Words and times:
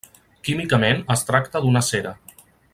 Químicament 0.47 1.03
es 1.17 1.27
tracta 1.29 1.63
d’una 1.67 1.87
cera. 1.93 2.19